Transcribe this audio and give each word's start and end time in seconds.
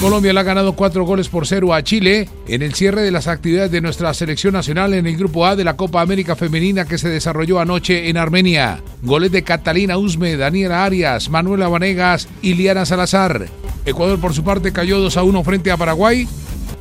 Colombia 0.00 0.32
le 0.32 0.40
ha 0.40 0.44
ganado 0.44 0.72
cuatro 0.72 1.04
goles 1.04 1.28
por 1.28 1.46
cero 1.46 1.74
a 1.74 1.84
Chile 1.84 2.26
en 2.48 2.62
el 2.62 2.72
cierre 2.72 3.02
de 3.02 3.10
las 3.10 3.26
actividades 3.26 3.70
de 3.70 3.82
nuestra 3.82 4.14
selección 4.14 4.54
nacional 4.54 4.94
en 4.94 5.06
el 5.06 5.14
Grupo 5.14 5.44
A 5.44 5.56
de 5.56 5.62
la 5.62 5.76
Copa 5.76 6.00
América 6.00 6.34
Femenina 6.36 6.86
que 6.86 6.96
se 6.96 7.10
desarrolló 7.10 7.60
anoche 7.60 8.08
en 8.08 8.16
Armenia. 8.16 8.82
Goles 9.02 9.30
de 9.30 9.42
Catalina 9.42 9.98
Usme, 9.98 10.38
Daniela 10.38 10.86
Arias, 10.86 11.28
Manuela 11.28 11.68
Vanegas 11.68 12.28
y 12.40 12.54
Liana 12.54 12.86
Salazar. 12.86 13.46
Ecuador 13.84 14.18
por 14.18 14.32
su 14.32 14.42
parte 14.42 14.72
cayó 14.72 14.98
2 15.00 15.18
a 15.18 15.22
1 15.22 15.44
frente 15.44 15.70
a 15.70 15.76
Paraguay. 15.76 16.26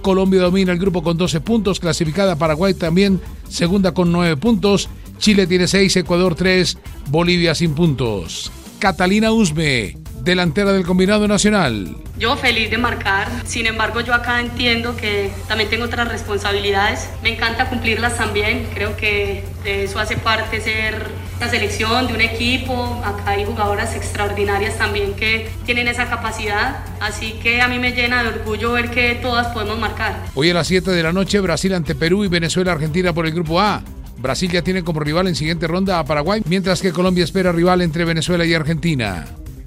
Colombia 0.02 0.40
domina 0.40 0.72
el 0.72 0.80
grupo 0.80 1.04
con 1.04 1.18
12 1.18 1.42
puntos, 1.42 1.82
clasificada 1.82 2.38
Paraguay 2.38 2.74
también 2.74 3.20
segunda 3.50 3.94
con 3.94 4.14
9 4.14 4.38
puntos. 4.38 4.88
Chile 5.18 5.46
tiene 5.46 5.68
6, 5.68 5.94
Ecuador 5.98 6.36
3, 6.36 6.78
Bolivia 7.10 7.54
sin 7.54 7.74
puntos. 7.74 8.50
Catalina 8.80 9.34
Usme, 9.34 9.98
delantera 10.30 10.72
del 10.72 10.86
combinado 10.86 11.28
nacional. 11.28 11.96
Yo 12.18 12.38
feliz 12.38 12.70
de 12.70 12.78
marcar, 12.78 13.28
sin 13.46 13.66
embargo 13.66 14.02
yo 14.02 14.14
acá 14.14 14.40
entiendo 14.40 14.96
que 14.96 15.32
también 15.48 15.70
tengo 15.72 15.86
otras 15.86 16.08
responsabilidades, 16.08 17.10
me 17.24 17.34
encanta 17.34 17.68
cumplirlas 17.68 18.16
también, 18.16 18.68
creo 18.74 18.96
que 18.96 19.44
de 19.64 19.86
eso 19.86 20.00
hace 20.00 20.18
parte 20.18 20.62
ser 20.62 21.08
la 21.40 21.50
selección 21.50 22.08
de 22.08 22.14
un 22.14 22.22
equipo, 22.22 23.02
acá 23.04 23.32
hay 23.32 23.46
jugadoras 23.46 23.96
extraordinarias 23.96 24.78
también 24.78 25.14
que 25.14 25.50
tienen 25.66 25.88
esa 25.88 26.08
capacidad, 26.10 26.84
así 27.00 27.34
que 27.42 27.62
a 27.62 27.68
mí 27.68 27.80
me 27.80 27.94
llena 27.94 28.22
de 28.22 28.30
orgullo 28.30 28.74
ver 28.74 28.92
que 28.92 29.16
todas 29.16 29.48
podemos 29.48 29.80
marcar. 29.80 30.26
Hoy 30.36 30.52
a 30.52 30.54
las 30.54 30.68
7 30.68 30.92
de 30.92 31.02
la 31.02 31.12
noche 31.12 31.40
Brasil 31.40 31.74
ante 31.74 31.96
Perú 31.96 32.24
y 32.24 32.28
Venezuela-Argentina 32.28 33.14
por 33.14 33.26
el 33.26 33.34
grupo 33.34 33.60
A. 33.60 33.82
Brasil 34.18 34.52
ya 34.52 34.62
tiene 34.62 34.84
como 34.84 35.00
rival 35.00 35.28
en 35.28 35.36
siguiente 35.36 35.66
ronda 35.66 35.98
a 35.98 36.04
Paraguay, 36.04 36.42
mientras 36.46 36.82
que 36.82 36.92
Colombia 36.92 37.24
espera 37.24 37.52
rival 37.52 37.82
entre 37.82 38.04
Venezuela 38.04 38.46
y 38.46 38.54
Argentina. 38.54 39.26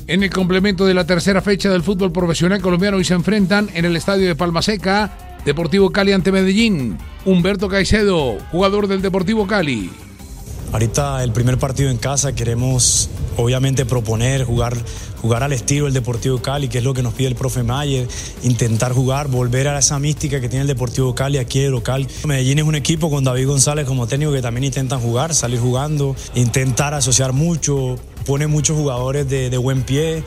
En 0.09 0.23
el 0.24 0.30
complemento 0.30 0.84
de 0.84 0.95
la 0.95 1.06
tercera 1.06 1.41
fecha 1.41 1.70
del 1.70 1.84
fútbol 1.84 2.10
profesional 2.10 2.60
colombiano 2.60 2.97
hoy 2.97 3.05
se 3.05 3.15
enfrentan 3.15 3.70
en 3.73 3.84
el 3.84 3.95
estadio 3.95 4.27
de 4.27 4.34
Palma 4.34 4.60
Seca, 4.60 5.38
Deportivo 5.45 5.91
Cali 5.91 6.10
ante 6.10 6.33
Medellín. 6.33 6.99
Humberto 7.24 7.68
Caicedo, 7.68 8.38
jugador 8.51 8.88
del 8.88 9.01
Deportivo 9.01 9.46
Cali. 9.46 9.91
Ahorita 10.73 11.23
el 11.23 11.32
primer 11.32 11.57
partido 11.59 11.88
en 11.91 11.99
casa 11.99 12.35
queremos 12.35 13.10
obviamente 13.37 13.87
proponer, 13.87 14.45
jugar, 14.45 14.76
jugar 15.21 15.45
al 15.45 15.52
estilo 15.52 15.85
del 15.85 15.95
Deportivo 15.95 16.43
Cali, 16.43 16.69
que 16.69 16.79
es 16.79 16.85
lo 16.85 16.95
que 16.95 17.02
nos 17.02 17.15
pide 17.15 17.29
el 17.29 17.35
profe 17.37 17.63
Mayer, 17.63 18.09
intentar 18.43 18.93
jugar, 18.93 19.29
volver 19.29 19.69
a 19.69 19.79
esa 19.79 19.98
mística 20.01 20.41
que 20.41 20.48
tiene 20.48 20.63
el 20.63 20.69
Deportivo 20.69 21.15
Cali 21.15 21.38
aquí 21.38 21.60
de 21.60 21.71
local. 21.71 22.09
Medellín 22.26 22.59
es 22.59 22.65
un 22.65 22.74
equipo 22.74 23.09
con 23.09 23.23
David 23.23 23.46
González 23.46 23.87
como 23.87 24.09
técnico 24.09 24.32
que 24.32 24.43
también 24.43 24.65
intentan 24.65 25.01
jugar, 25.01 25.35
salir 25.35 25.60
jugando, 25.60 26.16
intentar 26.35 26.95
asociar 26.95 27.32
mucho, 27.32 27.98
pone 28.23 28.46
muchos 28.46 28.76
jugadores 28.76 29.28
de, 29.28 29.56
buen 29.59 29.82
pie. 29.82 30.23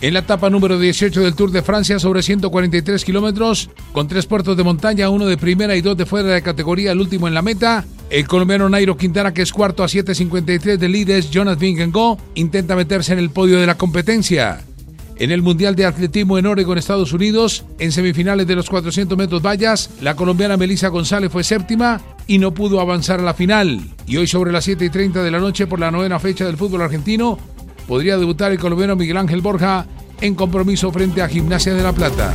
En 0.00 0.12
la 0.12 0.20
etapa 0.20 0.50
número 0.50 0.78
18 0.78 1.20
del 1.20 1.34
Tour 1.34 1.50
de 1.50 1.62
Francia 1.62 1.98
sobre 1.98 2.22
143 2.22 3.04
kilómetros, 3.04 3.70
con 3.92 4.08
tres 4.08 4.26
puertos 4.26 4.56
de 4.56 4.64
montaña, 4.64 5.08
uno 5.08 5.26
de 5.26 5.36
primera 5.36 5.76
y 5.76 5.80
dos 5.80 5.96
de 5.96 6.04
fuera 6.04 6.28
de 6.28 6.42
categoría, 6.42 6.92
el 6.92 7.00
último 7.00 7.28
en 7.28 7.34
la 7.34 7.42
meta, 7.42 7.84
el 8.10 8.26
colombiano 8.26 8.68
Nairo 8.68 8.96
Quintana, 8.96 9.32
que 9.32 9.42
es 9.42 9.52
cuarto 9.52 9.82
a 9.82 9.86
7.53 9.86 10.76
de 10.76 10.88
líderes, 10.88 11.30
Jonas 11.30 11.58
Vingegaard, 11.58 12.18
intenta 12.34 12.76
meterse 12.76 13.12
en 13.12 13.18
el 13.18 13.30
podio 13.30 13.58
de 13.58 13.66
la 13.66 13.76
competencia. 13.76 14.60
En 15.16 15.30
el 15.30 15.42
Mundial 15.42 15.76
de 15.76 15.86
Atletismo 15.86 16.38
en 16.38 16.46
Oregon, 16.46 16.76
Estados 16.76 17.12
Unidos, 17.12 17.64
en 17.78 17.92
semifinales 17.92 18.48
de 18.48 18.56
los 18.56 18.68
400 18.68 19.16
metros 19.16 19.42
vallas, 19.42 19.90
la 20.02 20.16
colombiana 20.16 20.56
Melissa 20.56 20.88
González 20.88 21.30
fue 21.30 21.44
séptima 21.44 22.02
y 22.26 22.38
no 22.38 22.54
pudo 22.54 22.80
avanzar 22.80 23.20
a 23.20 23.24
la 23.24 23.34
final. 23.34 23.80
Y 24.06 24.16
hoy 24.16 24.26
sobre 24.26 24.52
las 24.52 24.64
7 24.64 24.84
y 24.84 24.90
30 24.90 25.22
de 25.22 25.30
la 25.30 25.40
noche 25.40 25.66
por 25.66 25.80
la 25.80 25.90
novena 25.90 26.18
fecha 26.18 26.44
del 26.44 26.56
fútbol 26.56 26.82
argentino, 26.82 27.38
podría 27.86 28.16
debutar 28.18 28.52
el 28.52 28.58
colombiano 28.58 28.96
Miguel 28.96 29.16
Ángel 29.16 29.40
Borja 29.40 29.86
en 30.20 30.34
compromiso 30.34 30.90
frente 30.92 31.22
a 31.22 31.28
Gimnasia 31.28 31.74
de 31.74 31.82
la 31.82 31.92
Plata. 31.92 32.34